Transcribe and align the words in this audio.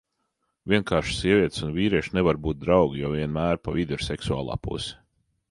Vienkārši 0.71 1.13
sievietes 1.17 1.61
un 1.67 1.73
vīrieši 1.75 2.15
nevar 2.19 2.39
būt 2.47 2.61
draugi, 2.65 3.03
jo 3.05 3.13
vienmēr 3.13 3.61
pa 3.69 3.77
vidu 3.79 4.01
ir 4.01 4.07
seksuālā 4.09 4.59
puse. 4.67 4.99